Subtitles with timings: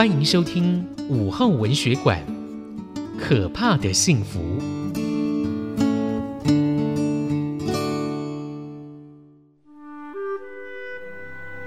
[0.00, 2.18] 欢迎收听午后文学馆。
[3.20, 4.40] 可怕的幸福。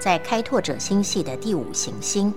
[0.00, 2.34] 在开拓者星系的第五行星，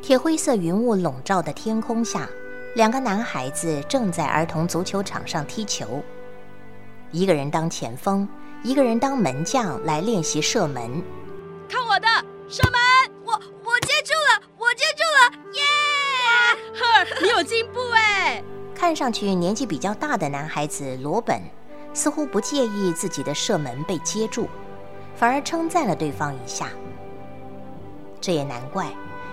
[0.00, 2.26] 铁灰色云雾笼罩的天空下，
[2.74, 6.02] 两个男孩子正在儿童足球场上踢球。
[7.12, 8.26] 一个人当前锋，
[8.64, 11.02] 一个人当门将来练习射门。
[11.68, 12.06] 看我的
[12.48, 13.17] 射门！
[13.28, 15.20] 我我接住了，我接住了！
[15.52, 15.62] 耶！
[16.74, 18.42] 赫尔，你有进步哎！
[18.74, 21.42] 看上去年纪比较大的男孩子罗本，
[21.92, 24.48] 似乎不介意自己的射门被接住，
[25.14, 26.70] 反而称赞了对方一下。
[28.18, 28.86] 这也难怪，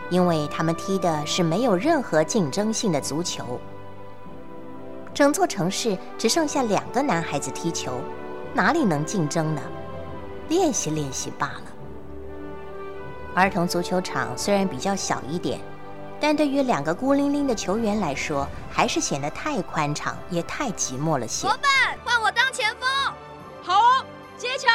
[0.10, 3.62] 因为他们踢的是没有任何竞争性的足球。
[5.14, 8.02] 整座城市只剩下两个男孩子踢球，
[8.54, 9.62] 哪里能竞争呢？
[10.50, 11.65] 练习练习罢了。
[13.36, 15.60] 儿童足球场虽然比较小一点，
[16.22, 21.46] 但对于两个孤零零的球员来说，还是显得太宽敞，也太寂寞了些。
[21.46, 21.70] 罗本，
[22.06, 22.90] 换我当前锋。
[23.62, 24.06] 好，
[24.38, 24.68] 接球。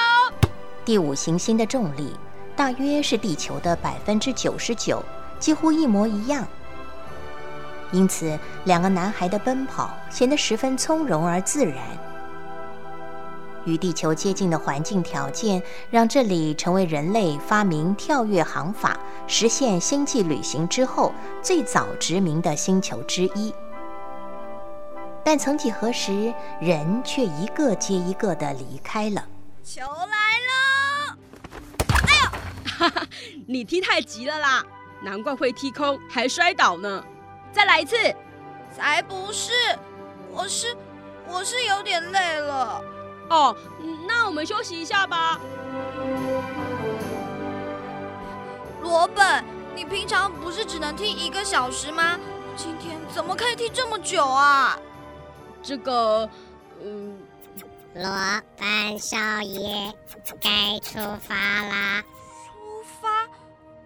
[0.85, 2.15] 第五行星的重力
[2.55, 5.03] 大约是地球的百分之九十九，
[5.39, 6.47] 几乎一模一样。
[7.93, 11.77] 因此，两个男孩的奔跑显得十分从容而自然。
[13.71, 23.55] 与地球接近的环境条件，让这里成为人类发明跳跃航法、实现星际旅行之后最早殖民的星球之一。
[25.25, 29.25] 但曾几何时，人却一个接一个的离开了。
[29.63, 30.17] 球来
[30.49, 31.17] 了！
[31.89, 32.31] 哎呦，
[32.79, 33.07] 哈哈，
[33.47, 34.65] 你踢太急了啦，
[35.03, 37.05] 难怪会踢空还摔倒呢。
[37.53, 37.97] 再来一次。
[38.73, 39.53] 才不是，
[40.31, 40.77] 我是
[41.29, 42.81] 我是有点累了。
[43.31, 43.57] 哦，
[44.07, 45.41] 那我们休息一下吧。
[48.83, 52.19] 罗本，你平常不是只能听一个小时吗？
[52.57, 54.77] 今天怎么可以听这么久啊？
[55.63, 56.29] 这个，
[56.83, 57.17] 嗯，
[57.95, 58.05] 罗
[58.57, 59.95] 本少爷，
[60.41, 62.03] 该出发啦。
[62.03, 63.29] 出发？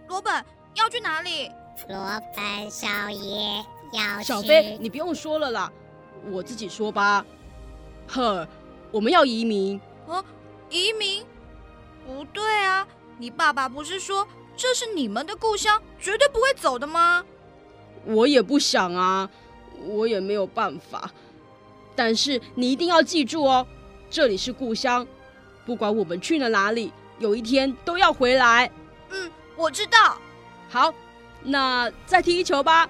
[0.09, 0.45] 罗本
[0.75, 1.51] 要去哪里？
[1.89, 1.99] 罗
[2.35, 3.63] 本少爷
[3.93, 4.25] 要去。
[4.25, 5.71] 小飞，你不用说了啦，
[6.31, 7.25] 我自己说吧。
[8.09, 8.49] 呵，
[8.95, 9.81] 我们要移民。
[10.07, 10.25] 啊，
[10.71, 11.25] 移民？
[12.07, 12.87] 不对啊，
[13.19, 14.25] 你爸爸不是说
[14.57, 17.25] 这是你们的故乡，绝对不会走的吗？
[18.05, 19.29] 我也不想啊，
[19.85, 21.11] 我也没有办法。
[21.97, 23.67] 但是你一定要记住哦，
[24.09, 25.05] 这里是故乡，
[25.67, 28.71] 不管我们去了哪里，有一天都要回来。
[29.11, 30.17] 嗯，我知道。
[30.69, 30.95] 好。
[31.47, 32.89] 那再踢一球吧。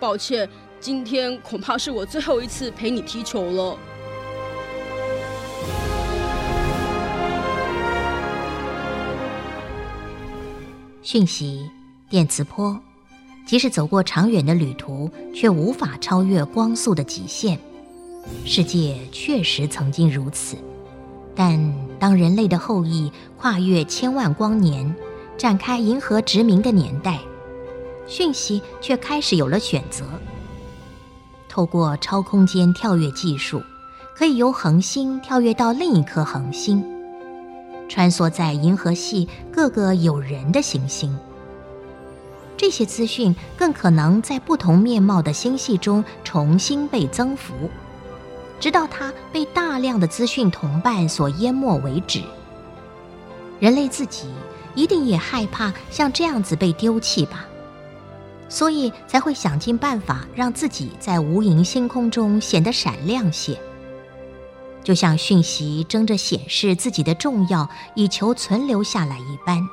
[0.00, 0.48] 抱歉，
[0.80, 3.78] 今天恐怕是我最后一次陪你踢球了。
[11.06, 11.70] 讯息、
[12.10, 12.76] 电磁波，
[13.46, 17.60] 即使走过长远的旅途，却无法超越光速的极限。
[18.44, 20.56] 世界确实曾经如此，
[21.32, 24.92] 但当人类的后裔跨越千万光年，
[25.38, 27.20] 展开银河殖民的年代。
[28.08, 30.04] 讯息却开始有了选择。
[31.48, 33.62] 透过超空间跳跃技术，
[34.16, 36.84] 可以由恒星跳跃到另一颗恒星，
[37.88, 41.16] 穿梭在银河系各个有人的行星。
[42.56, 47.52] 这些资讯更可能在不同面貌的星系中重新被增幅，
[48.58, 52.22] 直到它被大量的资讯同伴所淹没为止。
[53.60, 54.28] 人类自己
[54.74, 57.46] 一定也害怕像这样子被丢弃吧。
[58.48, 63.58] 所以才会想尽办法让自己在无垠星空中显得闪亮些，
[64.86, 69.68] 就像讯息争着显示自己的重要，以求存留下来一般。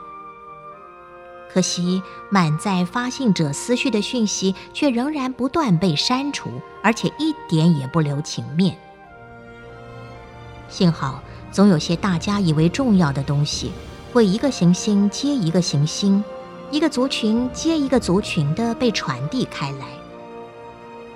[1.53, 2.01] 可惜，
[2.31, 8.75] 满载发信者思绪的讯息却仍然不断被删除，而且一点也不留情面。
[10.67, 11.21] 幸好，
[11.51, 13.71] 总有些大家以为重要的东西，
[14.11, 16.23] 会一个行星接一个行星。
[16.71, 19.85] 一个族群接一个族群的被传递开来，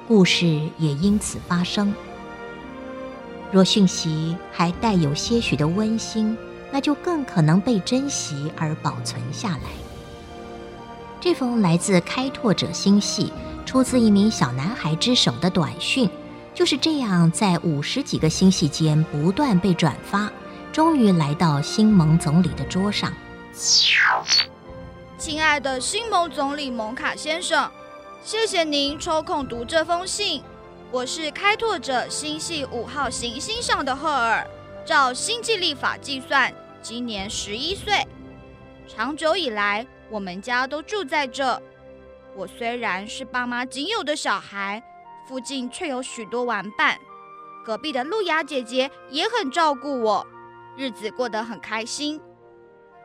[0.07, 0.45] 故事
[0.77, 1.91] 也因此发生。
[3.51, 6.37] 若讯息还带有些许的温馨，
[6.71, 9.69] 那就更可能被珍惜而保存下来。
[11.19, 13.31] 这封来自开拓者星系、
[13.65, 16.09] 出自一名小男孩之手的短讯，
[16.53, 20.31] 就是这样在五十几个星系间不断被转发，
[20.71, 23.11] 终于来到星盟总理的桌上。
[25.17, 27.71] 亲爱的星盟总理蒙卡先生，
[28.23, 30.43] 谢谢您抽空读这封信。
[30.89, 34.47] 我是开拓者星系五号行星上的赫尔，
[34.85, 38.07] 照星际历法计算，今年十一岁。
[38.87, 41.61] 长久以来，我们家都住在这。
[42.33, 44.81] 我虽然是爸妈仅有的小孩，
[45.27, 46.97] 附近却有许多玩伴，
[47.65, 50.25] 隔壁的路亚姐姐也很照顾我，
[50.77, 52.21] 日子过得很开心。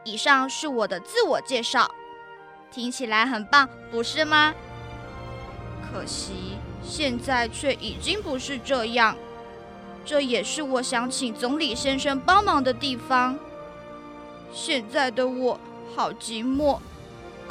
[0.05, 1.93] 以上是我的自我介绍，
[2.71, 4.55] 听起来很棒，不是吗？
[5.93, 9.17] 可惜现在却已经不是这样，
[10.05, 13.39] 这也是我想请总理先生帮忙的地方。
[14.53, 15.59] 现在的我
[15.95, 16.79] 好寂寞，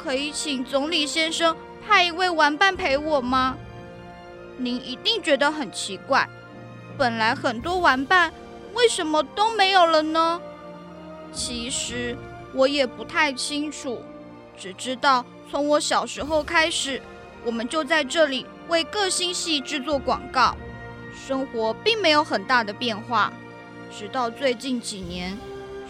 [0.02, 1.56] 可以请总理先生
[1.86, 3.56] 派一位玩伴陪我吗？
[4.56, 6.28] 您一定觉得很奇怪，
[6.96, 8.32] 本来很多玩伴，
[8.74, 10.40] 为什么都没有了呢？
[11.32, 12.16] 其实。
[12.54, 14.02] 我也不太清楚，
[14.58, 17.00] 只知道从我小时候开始，
[17.46, 20.56] 我们就在这里为各星系制作广告，
[21.14, 23.30] 生活并没有很大的变化。
[23.90, 25.36] 直到最近几年，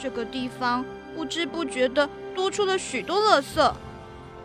[0.03, 0.85] 这个地方
[1.15, 3.73] 不知不觉地多出了许多垃圾，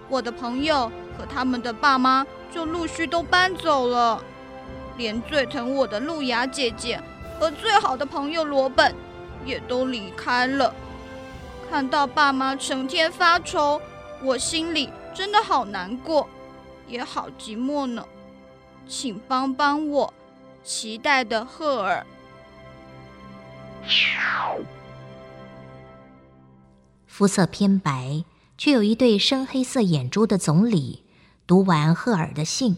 [0.07, 2.23] 我的朋友和他们的爸妈
[2.53, 4.23] 就陆续都搬走了，
[4.97, 7.01] 连最疼我的路亚姐姐
[7.39, 8.93] 和最好的朋友罗本
[9.47, 10.71] 也都离开了。
[11.71, 13.81] 看到爸妈成天发愁，
[14.21, 16.29] 我心里真的好难过，
[16.87, 18.05] 也好寂寞呢。
[18.87, 20.13] 请帮帮我，
[20.63, 22.05] 期待的赫尔。
[27.05, 28.23] 肤色偏白，
[28.57, 31.03] 却有一对深黑色眼珠的总理，
[31.45, 32.77] 读完赫尔的信，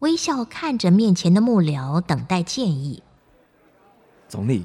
[0.00, 3.02] 微笑看着面前的幕僚，等待建议。
[4.28, 4.64] 总理，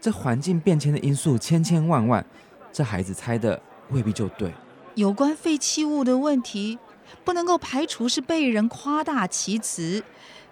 [0.00, 2.24] 这环境变迁的因素千千万万。
[2.72, 3.60] 这孩子猜的
[3.90, 4.52] 未必就对。
[4.94, 6.78] 有关废弃物的问题，
[7.24, 10.02] 不能够排除是被人夸大其词。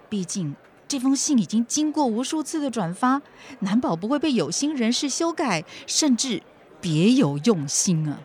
[0.09, 0.55] 毕竟
[0.87, 3.23] 这封信已经经过无数次的转发，
[3.61, 6.43] 难保不会被有心人士修改，甚至
[6.81, 8.19] 别有用心啊。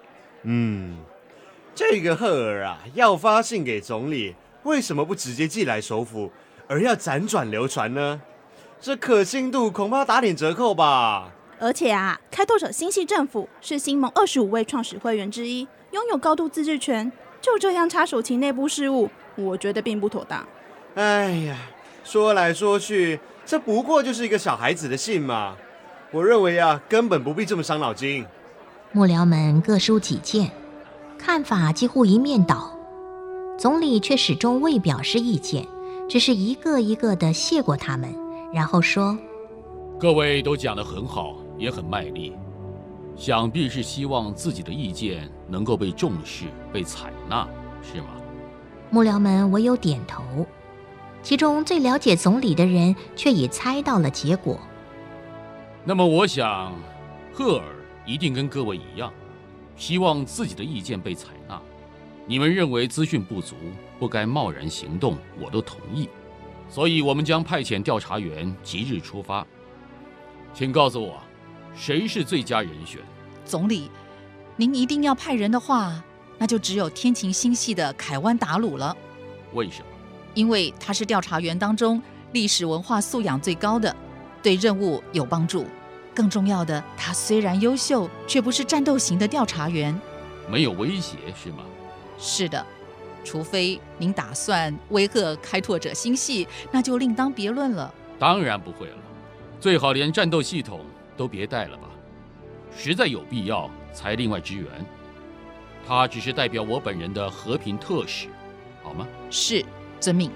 [0.43, 0.97] 嗯，
[1.73, 6.31] 这个赫尔啊，要发信给总理，为什么不直接寄来首府，
[6.67, 8.21] 而要辗转流传呢？
[8.81, 11.31] 这可信度恐怕打点折扣吧。
[11.59, 17.11] 而且啊，开拓者星系政府是星盟二十五位创始会员之一，拥有高度自治权。
[17.41, 20.45] 就这样插手其内部事务，我觉得并不妥当。
[20.95, 21.57] 哎呀，
[22.03, 25.55] 说来说去，这不过就是一个小孩子的信嘛。
[26.11, 28.25] 我认为啊，根本不必这么伤脑筋。
[28.91, 30.51] 幕僚们各抒己见，
[31.17, 32.71] 看法几乎一面倒。
[33.57, 35.65] 总理却始终未表示意见，
[36.09, 38.09] 只是一个一个的谢过他们，
[38.53, 39.17] 然后说
[39.99, 42.33] ：“各位都讲得很好。”也很卖力，
[43.19, 47.45] 想必是希望自己的意见能够被重视、被采纳，
[47.83, 48.07] 是吗？
[48.89, 50.23] 幕僚们唯有点头。
[51.21, 54.57] 其中最了解总理的人却已猜到了结果。
[55.83, 56.73] 那么，我想，
[57.33, 57.65] 赫尔
[58.05, 59.11] 一定跟各位一样，
[59.75, 61.61] 希望自己的意见被采纳。
[62.25, 63.57] 你们认为资讯不足，
[63.99, 66.07] 不该贸然行动，我都同意。
[66.69, 69.45] 所以，我们将派遣调查员即日出发。
[70.53, 71.21] 请告诉我。
[71.75, 73.01] 谁是最佳人选？
[73.45, 73.89] 总理，
[74.55, 76.03] 您一定要派人的话，
[76.37, 78.95] 那就只有天晴星系的凯湾达鲁了。
[79.53, 79.85] 为什么？
[80.33, 82.01] 因为他是调查员当中
[82.33, 83.95] 历史文化素养最高的，
[84.43, 85.65] 对任务有帮助。
[86.13, 89.97] 更重要的，他虽然优秀，却不是战斗型的调查员，
[90.49, 91.63] 没有威胁，是吗？
[92.19, 92.65] 是的，
[93.23, 97.93] 除非您打算威吓开拓者星系，那就另当别论了。
[98.19, 98.97] 当然不会了，
[99.61, 100.81] 最好连战斗系统。
[101.19, 101.89] 都别带了吧，
[102.73, 104.65] 实在有必要才另外支援。
[105.85, 108.29] 他只是代表我本人的和平特使，
[108.81, 109.05] 好吗？
[109.29, 109.65] 是，
[109.99, 110.31] 遵命。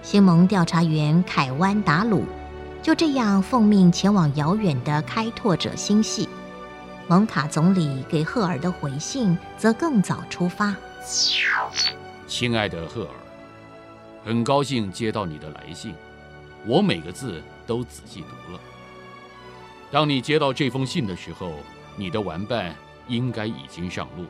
[0.00, 2.22] 星盟调查员凯湾达鲁
[2.80, 6.28] 就这样奉命前往遥远的开拓者星系。
[7.08, 10.76] 蒙卡总理给赫尔的回信则更早出发。
[12.28, 13.14] 亲爱的赫尔，
[14.24, 15.92] 很高兴接到你的来信，
[16.64, 18.60] 我每个字都仔细读了。
[19.92, 21.52] 当你接到这封信的时候，
[21.96, 22.74] 你的玩伴
[23.08, 24.24] 应该已经上路。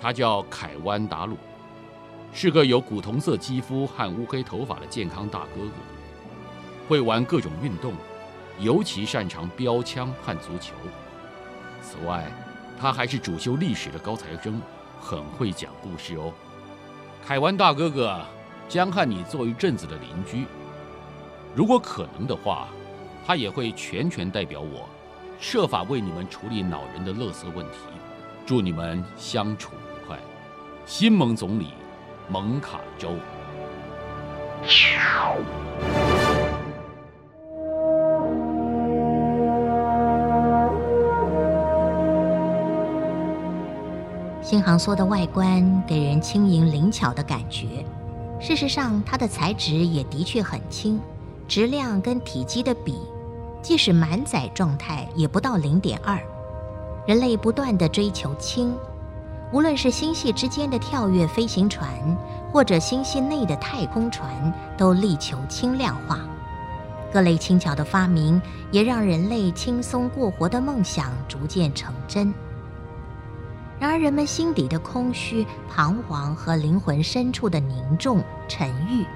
[0.00, 1.36] 他叫凯湾达鲁，
[2.32, 5.72] 是个有古铜色肌肤和乌黑头发的健康大哥哥，
[6.88, 7.92] 会玩各种运动，
[8.60, 10.74] 尤其擅长标枪和足球。
[11.82, 12.30] 此外，
[12.80, 14.62] 他还是主修历史的高材生，
[15.00, 16.32] 很会讲故事哦。
[17.26, 18.24] 凯湾大哥哥
[18.68, 20.46] 将和你做一阵子的邻居，
[21.52, 22.68] 如果可能的话。
[23.28, 24.88] 他也会全权代表我，
[25.38, 27.76] 设法为你们处理恼人的垃圾问题。
[28.46, 30.16] 祝你们相处愉快。
[30.86, 31.66] 新盟总理
[32.30, 33.10] 蒙卡周。
[44.40, 47.84] 新航梭的外观给人轻盈灵巧的感觉，
[48.40, 50.98] 事实上，它的材质也的确很轻，
[51.46, 52.96] 质量跟体积的比，
[53.62, 56.18] 即使满载状态也不到零点二。
[57.06, 58.74] 人类不断地追求轻，
[59.52, 61.88] 无论是星系之间的跳跃飞行船，
[62.52, 66.20] 或者星系内的太空船，都力求轻量化。
[67.10, 72.34] 各类轻巧的发明，也让人类轻松过活的梦想逐渐成真。
[73.80, 79.06] 然而，人们心底的空虚、彷徨和灵魂深处的凝重、沉郁，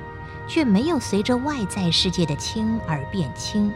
[0.48, 3.70] 却没有随着外在世界的轻而变轻，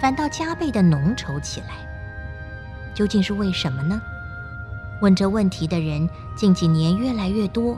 [0.00, 1.68] 反倒加倍的浓稠起来。
[2.94, 4.00] 究竟是为什么呢？
[5.00, 7.76] 问这问题的人近几年越来越多，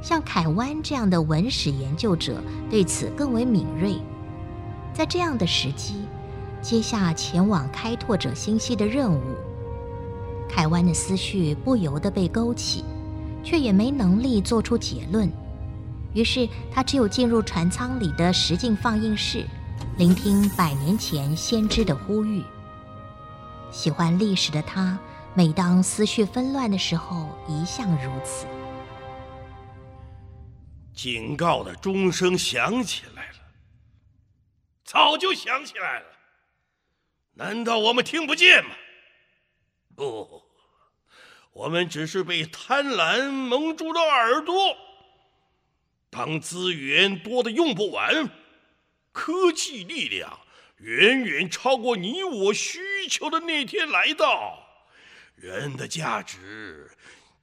[0.00, 3.96] 像凯湾这样的文史研究者对此更为敏锐。
[4.94, 6.06] 在这样的时机，
[6.62, 9.20] 接下前往开拓者星系的任务。
[10.48, 12.82] 凯湾的思绪不由得被勾起，
[13.44, 15.30] 却也没能力做出结论。
[16.14, 19.44] 于是他只有进入船舱里的实境放映室，
[19.98, 22.44] 聆听百年前先知的呼吁。
[23.70, 24.98] 喜欢历史的他，
[25.34, 28.46] 每当思绪纷乱的时候，一向如此。
[30.94, 33.38] 警告的钟声响起来了，
[34.84, 36.06] 早就响起来了，
[37.34, 38.70] 难道我们听不见吗？
[39.94, 40.42] 不，
[41.52, 44.54] 我们只是被贪婪蒙住了耳朵。
[46.08, 48.30] 当资源多得用不完，
[49.16, 50.38] 科技力量
[50.76, 54.62] 远远超过你我需求的那天来到，
[55.36, 56.90] 人的价值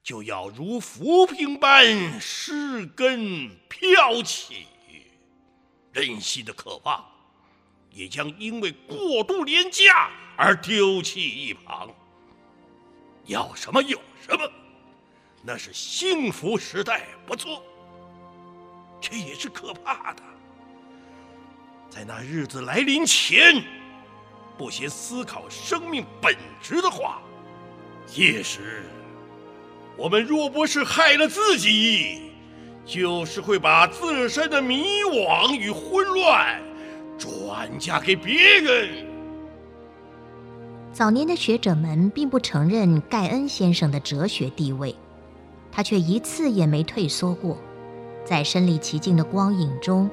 [0.00, 4.68] 就要如浮萍般失根飘起，
[5.92, 7.04] 人心的渴望
[7.90, 11.92] 也将因为过度廉价而丢弃一旁。
[13.24, 14.48] 要什么有什么，
[15.42, 17.60] 那是幸福时代，不错。
[19.00, 20.22] 却也是可怕的。
[21.88, 23.62] 在那日子来临前，
[24.58, 27.22] 不先思考生命本质的话，
[28.06, 28.82] 届时
[29.96, 32.32] 我们若不是害了自己，
[32.84, 36.60] 就是会把自身的迷惘与混乱
[37.16, 39.06] 转嫁给别人。
[40.92, 44.94] 早年的学者们并不承认盖恩先生的哲学地位，
[45.70, 47.56] 他却一次也没退缩过。
[48.24, 50.08] 在身临其境的光影中，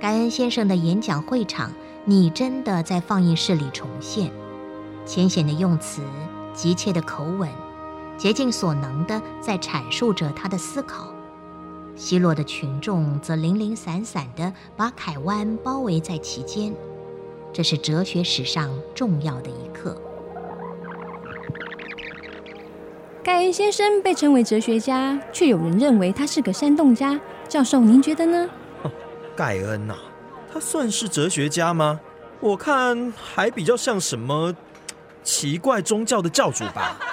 [0.00, 1.72] 盖恩先生的演讲会场
[2.04, 4.30] 你真的在放映室里重现，
[5.06, 6.02] 浅显的用词，
[6.52, 7.48] 急切的口吻，
[8.18, 11.14] 竭尽所能的在阐述着他的思考。
[11.96, 16.74] 奚落的群众则零零散散的把凯湾包围在其间，
[17.52, 19.96] 这是哲学史上重要的一刻。
[23.22, 27.18] 盖恩先生被称为哲学家，却有人认为他是个煽动家。
[27.48, 28.50] 教授，您觉得呢？
[29.36, 29.94] 盖恩呐，
[30.52, 32.00] 他算是哲学家吗？
[32.40, 34.54] 我看还比较像什么
[35.22, 36.98] 奇怪宗教的教主吧。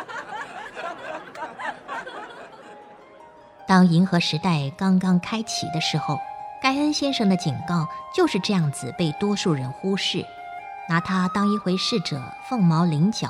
[3.67, 6.19] 当银河时代刚刚开启的时候，
[6.61, 10.25] 盖恩先生的警告就是这样子被多数人忽视，
[10.89, 13.29] 拿他当一回事者，凤毛麟角。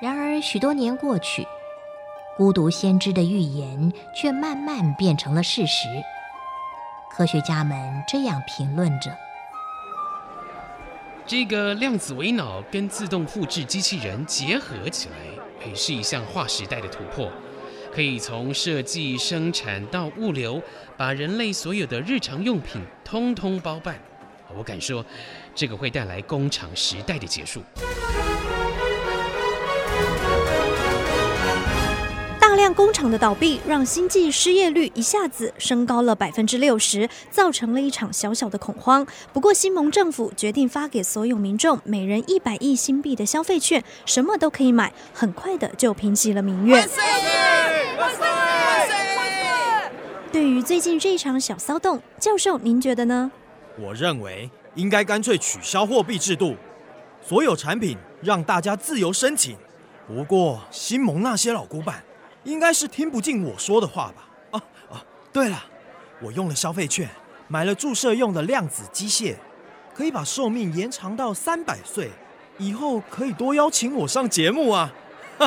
[0.00, 1.46] 然而许多年过去。
[2.36, 5.88] 孤独先知的预言却慢慢变成了事实。
[7.12, 7.76] 科学家们
[8.06, 9.14] 这样评论着：
[11.26, 15.16] 这个量子微脑跟自动复制机器人结合起来，
[15.58, 17.30] 会是一项划时代的突破，
[17.92, 20.62] 可以从设计、生产到物流，
[20.96, 23.98] 把人类所有的日常用品通通包办。
[24.56, 25.04] 我敢说，
[25.54, 27.62] 这个会带来工厂时代的结束。
[32.72, 39.06] 工厂的倒闭，让星际失业率一下子升高了百分之六十，造成了一场小小的恐慌。
[39.32, 46.88] 不过，新盟政府决定发给所有民众每人一百亿新币的消费券，什么都可以买，很快的就平息了民怨。
[50.32, 53.30] 对于最近这一场小骚动，教授您觉得呢？
[53.78, 56.54] 我认为应该干脆取消货币制度，
[57.22, 59.56] 所有产品让大家自由申请。
[60.06, 62.04] 不过，新盟那些老古板。
[62.44, 64.28] 应该是听不进我说的话吧？
[64.52, 65.62] 啊啊，对了，
[66.20, 67.08] 我用了消费券，
[67.48, 69.36] 买了注射用的量子机械，
[69.94, 72.10] 可以把寿命延长到三百岁，
[72.58, 74.92] 以后可以多邀请我上节目啊！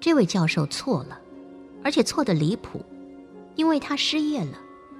[0.00, 1.18] 这位教授错了，
[1.82, 2.84] 而且错的离谱，
[3.54, 4.58] 因为他失业了，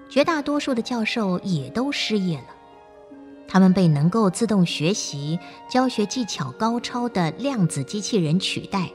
[0.08, 2.44] 绝大多数的教授也都失业了。
[3.46, 5.38] 他们被能够自动学习、
[5.70, 8.90] 教学技巧高超的量子机器人取代，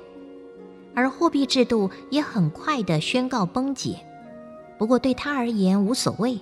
[0.93, 3.99] 而货币制度也很快地宣告崩解。
[4.77, 6.39] 不过对他而言无所谓，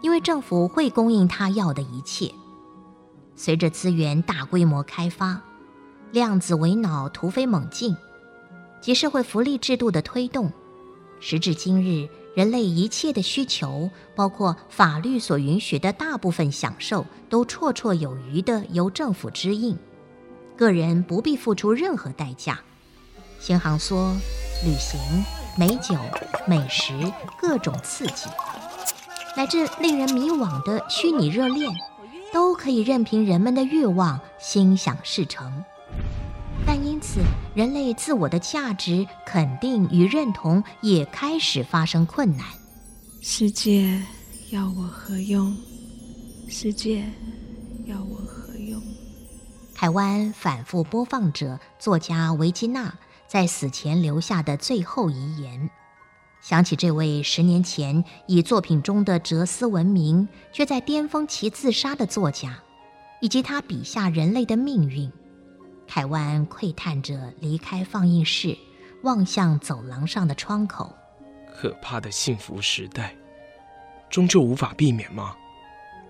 [0.00, 2.30] 因为政府会供应他要的一切。
[3.34, 5.40] 随着资源大规模开发，
[6.12, 7.96] 量子微脑突飞猛进，
[8.80, 10.52] 及社会福利制度的推动，
[11.18, 12.08] 时至今日。
[12.34, 19.78] 人类一切的需求，包括法律所允许的大部分享受，都绰绰有余地由政府支应，
[20.56, 22.58] 个人不必付出任何代价。
[23.38, 24.16] 新航说，
[24.64, 24.98] 旅行、
[25.58, 25.94] 美酒、
[26.46, 26.94] 美食、
[27.38, 28.30] 各种刺激，
[29.36, 31.70] 乃至令人迷惘的虚拟热恋，
[32.32, 35.62] 都可以任凭人们的欲望心想事成。
[36.66, 37.20] 但因此，
[37.54, 42.46] 人类自我的价值肯定与认同也开始发生困难。
[43.20, 44.00] 世界
[44.50, 45.56] 要我何用？
[46.48, 47.04] 世界
[47.86, 48.80] 要我何用？
[49.74, 52.94] 台湾反复播放着作家维吉娜
[53.26, 55.70] 在死前留下的最后遗言，
[56.40, 62.58] 想起这位十年前以作品中的哲思闻名，却在巅峰期自杀的作家，
[63.20, 65.10] 以及他笔下人类的命运。
[65.94, 68.56] 凯湾窥探着离开放映室，
[69.02, 70.90] 望向走廊上的窗口。
[71.54, 73.14] 可怕的幸福时代，
[74.08, 75.36] 终究无法避免吗？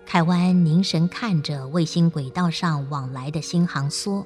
[0.05, 4.25] 凯湾凝神看着卫星轨道上往来的新航梭，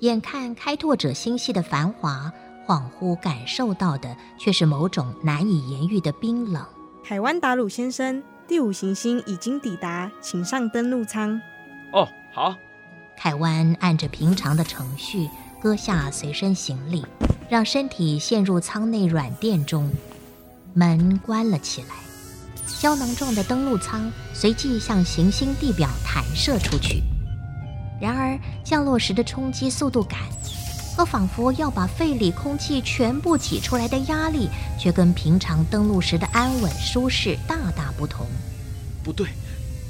[0.00, 2.32] 眼看开拓者星系的繁华，
[2.66, 6.66] 恍惚感受到的却是某种难以言喻的冰冷。
[7.04, 11.40] 凯湾达鲁先生，第五行星已经抵达，请上登陆舱。
[11.92, 12.52] 哦，好。
[13.16, 15.28] 凯湾按着平常的程序
[15.60, 17.04] 搁下随身行李，
[17.48, 19.90] 让身体陷入舱内软垫中，
[20.74, 21.88] 门关了起来。
[22.80, 27.02] 胶囊状的登陆舱随即向行星地表弹射出去。
[28.00, 30.20] 然而降落时的冲击速度感
[30.96, 38.26] 和仿佛要把肺里空气全部挤出来的压力，却跟平常登陆时的安稳舒适大大不同。
[39.02, 39.28] 不对，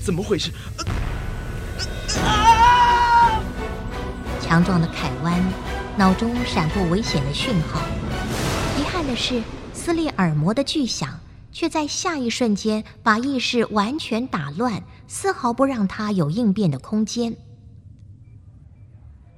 [0.05, 0.53] 怎么回事？
[4.47, 5.43] 强壮的凯湾
[5.99, 7.81] 脑中闪过危险的讯号，
[8.79, 11.19] 遗憾的是，撕裂耳膜的巨响
[11.51, 17.37] 却在下一瞬间把意识完全打乱，丝毫不让他有应变的空间。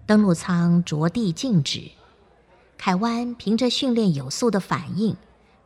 [0.04, 1.90] 登陆舱着地静止，
[2.76, 5.16] 凯湾凭着训练有素的反应，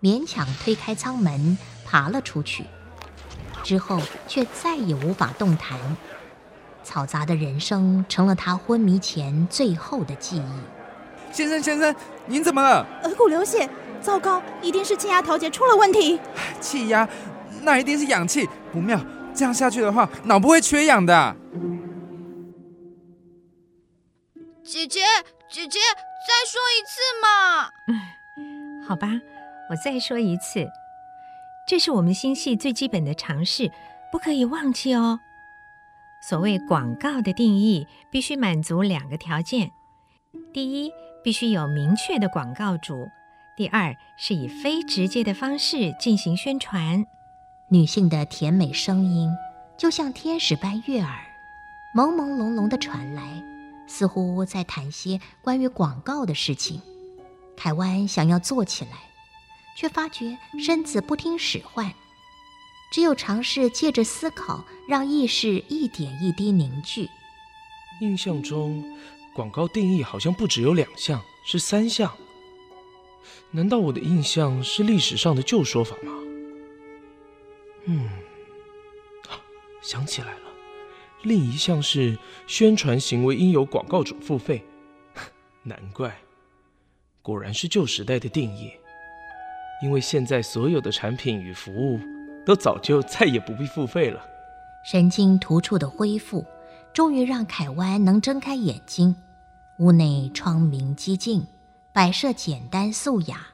[0.01, 2.65] 勉强推开舱门，爬了出去，
[3.65, 5.77] 之后却再也无法动弹。
[6.85, 11.33] 嘈杂的人声成了他昏迷前最后的记忆。
[11.33, 11.95] 先生，先生，
[12.27, 12.87] 您怎么了？
[13.05, 13.69] 额骨流血，
[14.01, 16.21] 糟糕，一定是气压调节出了问题。
[16.61, 17.09] 气压？
[17.63, 19.01] 那一定是氧气，不妙，
[19.35, 21.37] 这样下去的话，脑部会缺氧的。
[24.65, 25.01] 姐姐，
[25.49, 25.79] 姐姐，
[26.27, 27.69] 再说一次嘛。
[27.89, 29.09] 嗯，好吧，
[29.71, 30.67] 我再说一次，
[31.67, 33.71] 这是我们星系最基本的常识，
[34.11, 35.21] 不可以忘记哦。
[36.23, 39.73] 所谓广告的定义，必须满足两个条件：
[40.53, 40.93] 第一，
[41.25, 43.09] 必须有明确的广告主；
[43.57, 47.05] 第二，是以非直接的方式进行宣传。
[47.71, 49.31] 女性的甜美声音
[49.77, 51.27] 就像天使般悦耳，
[51.93, 53.43] 朦朦胧胧地传来，
[53.89, 56.81] 似乎在谈些关于广告的事情。
[57.57, 58.93] 凯湾想要坐起来，
[59.77, 61.93] 却发觉身子不听使唤。
[62.93, 67.09] 只有尝试借着思考，让意识一点一滴凝聚。
[68.03, 68.85] 印象中，
[69.33, 72.13] 广告定义好像不只有两项，是三项。
[73.51, 76.13] 难道我的印象是历史上的旧说法吗？
[77.87, 78.11] 嗯，
[79.81, 80.53] 想起来了，
[81.23, 84.63] 另一项是宣传行为应由广告主付费。
[85.63, 86.15] 难怪，
[87.23, 88.71] 果然是旧时代的定义。
[89.83, 91.99] 因为现在所有的产品与服务。
[92.45, 94.25] 都早就再也不必付费了。
[94.85, 96.45] 神经突触的恢复，
[96.93, 99.15] 终于让凯湾能睁开眼睛。
[99.79, 101.47] 屋内窗明几净，
[101.95, 103.47] 摆设简单素雅，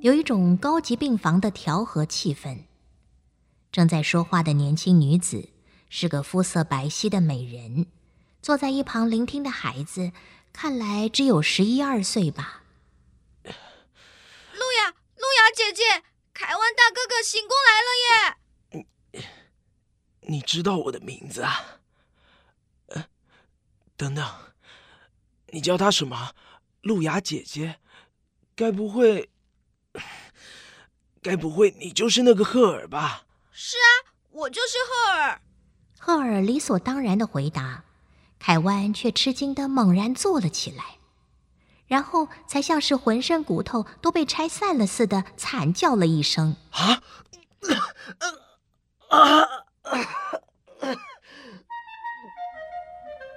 [0.00, 2.58] 有一种高级病房的调和气氛。
[3.72, 5.50] 正在说话的年轻女子
[5.90, 7.86] 是个肤色白皙的美人，
[8.40, 10.12] 坐在一旁聆听的孩子，
[10.52, 12.62] 看来只有十一二岁吧。
[13.44, 13.52] 路
[14.82, 16.04] 亚，路亚姐姐。
[16.38, 19.24] 凯文大哥哥醒过来了耶！
[20.20, 21.80] 你，你知道我的名字啊？
[22.88, 23.06] 呃，
[23.96, 24.22] 等等，
[25.46, 26.34] 你叫她什么？
[26.82, 27.80] 路亚姐姐？
[28.54, 29.30] 该不会，
[31.22, 33.24] 该不会你就是那个赫尔吧？
[33.50, 35.40] 是啊，我就是赫尔。
[35.98, 37.82] 赫尔理所当然的回答，
[38.38, 40.98] 凯文却吃惊的猛然坐了起来，
[41.86, 47.02] 然后才像是浑身骨头都被拆散了似的惨叫了一声：“啊！”
[49.08, 49.46] 啊！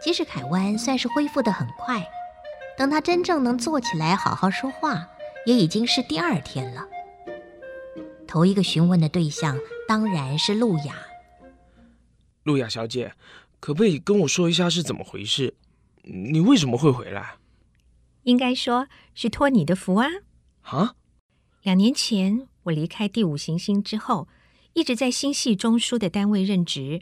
[0.02, 2.08] 即使凯湾算是恢复的很快，
[2.78, 5.10] 等他真正能坐起来好好说话，
[5.46, 6.88] 也已经是第二天了。
[8.26, 10.96] 头一个询问的对象当然是路雅。
[12.44, 13.14] 路雅小姐，
[13.60, 15.56] 可不可以跟我说一下是怎么回事？
[16.04, 17.36] 你为什么会回来？
[18.30, 20.08] 应该说是托你的福啊！
[20.62, 20.94] 啊？
[21.64, 24.28] 两年前我离开第五行星之后，
[24.74, 27.02] 一直在星系中枢的单位任职。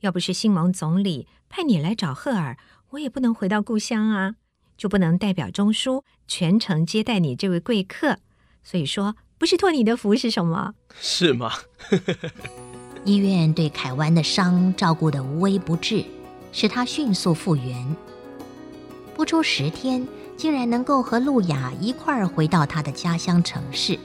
[0.00, 2.56] 要不是星盟总理派你来找赫尔，
[2.90, 4.36] 我也不能回到故乡啊，
[4.76, 8.18] 就不能代表中枢全程接待你这位贵客。
[8.62, 10.74] 所以说，不是托你的福是什么？
[11.00, 11.50] 是吗？
[13.04, 16.04] 医院对凯湾的伤照顾得无微不至，
[16.52, 17.96] 使他迅速复原。
[19.16, 20.06] 不出十天，
[20.40, 23.98] 竟然能够和路亚一块儿回到他的家乡城市，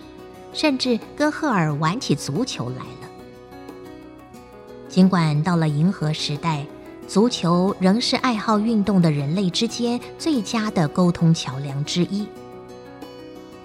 [0.51, 3.09] 甚至跟赫尔玩起足球来了。
[4.89, 6.65] 尽管到了银河时代，
[7.07, 12.27] 足球仍是爱好运动的人类之间最佳的沟通桥梁之一。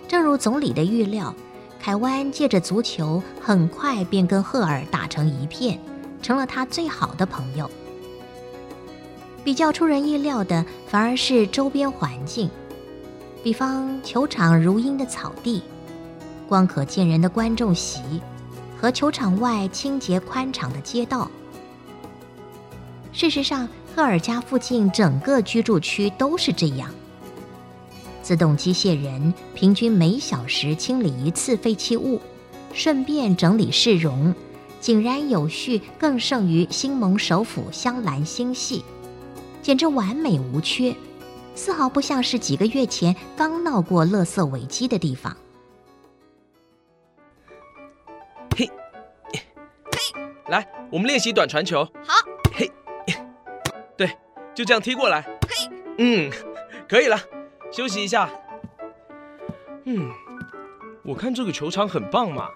[0.07, 1.35] 正如总理的预料，
[1.81, 5.77] 凯湾借着足球很快便跟赫尔打成一片，
[6.23, 7.69] 成了他最好的朋友。
[9.43, 12.49] 比较出人意料的，反而是周边环境，
[13.43, 15.63] 比方球场如茵的草地，
[16.49, 18.01] 光可见人的观众席。
[18.81, 21.31] 和球场外清洁宽敞的街道。
[23.13, 26.89] 事实上，赫尔家附近整个居住区都是这样。
[28.23, 32.19] 自动机械人平均每小时清理一次废弃物，
[32.73, 34.35] 顺便整理市容，
[34.81, 38.83] 井然有序，更胜于星盟首府香兰星系，
[39.61, 40.97] 简直完美无缺，
[41.61, 45.37] 丝毫不像是几个月前刚闹过垃圾危机的地方。
[50.49, 51.85] 来，我们练习短传球。
[52.03, 52.15] 好，
[52.55, 52.73] 嘿，
[53.95, 54.11] 对，
[54.55, 55.21] 就这样踢过来。
[55.47, 56.31] 嘿，嗯，
[56.89, 57.17] 可以了，
[57.71, 58.29] 休息一下。
[59.85, 60.11] 嗯，
[61.05, 62.49] 我看这个球场很棒嘛，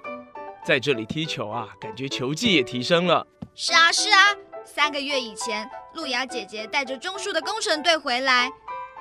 [0.64, 3.26] 在这里踢球啊，感觉球技也提升了。
[3.54, 8.50] 是啊，是啊，三个月以前，路亚姐姐带着中树的工程队回来，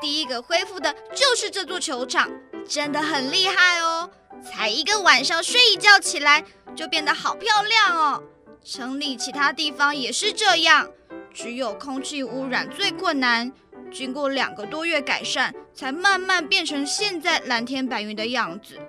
[0.02, 2.30] 第一个恢复的就是这座球场，
[2.68, 4.10] 真的很厉害哦。
[4.44, 6.44] 才一个晚上睡一觉起来，
[6.76, 8.24] 就变得好漂亮哦。
[8.64, 10.90] 城里其他地方也是这样，
[11.34, 13.52] 只有空气污染最困难。
[13.92, 18.80] 经过两个多月改善，才慢慢变成现在蓝天白云的样子。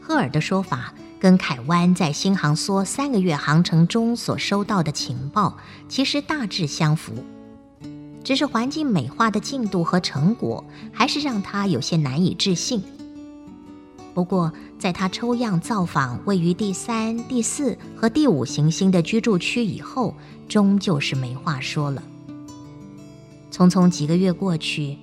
[0.00, 7.24] 赫尔的说法跟凯湾在新航梭三个月航程中所收到的情报其实大致相符，
[8.24, 12.82] 只是环境美化的进度和成果还是让他有些难以置信。
[14.14, 20.14] 不过，在他抽样造访位于第三、第四和第五行星的居住区以后，
[20.48, 22.02] 终究是没话说了。
[23.50, 24.96] 匆匆几个月过去，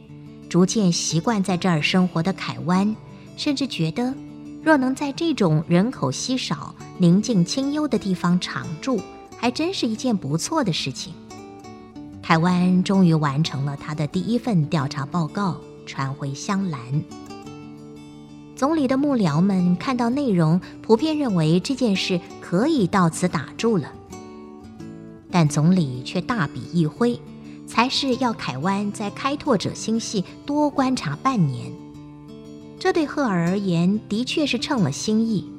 [0.49, 2.95] 逐渐习惯在这儿生活的凯湾，
[3.38, 4.13] 甚至觉得，
[4.63, 8.99] 若能在这种人口稀少、宁静清幽的地方常住，
[9.38, 11.13] 还真是一件不错的事情。
[12.32, 16.80] 凯湾终于完成了他的第一份调查报告，传回香兰。
[18.56, 23.91] 总理的幕僚们看到内容，普遍认为这件事可以到此打住了。
[25.30, 27.20] 但总理却大笔一挥，
[27.67, 31.70] 才是要凯湾在开拓者星系多观察半年。
[32.80, 35.51] 这对赫尔而言，的确是称了心意。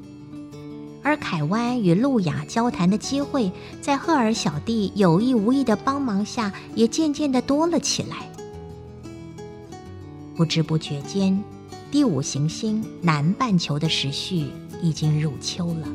[1.02, 8.30] 而凯湾与路亚交谈的机会，在赫尔小弟有意无意的帮忙下，也渐渐的多了起来。
[10.36, 11.42] 不知不觉间。
[11.90, 14.46] 第五行星南半球的时序
[14.80, 15.88] 已经入秋了。